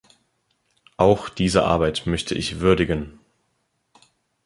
Auch 0.97 1.29
diese 1.29 1.61
Arbeit 1.63 2.07
möchte 2.07 2.33
ich 2.33 2.59
würdigen. 2.59 3.19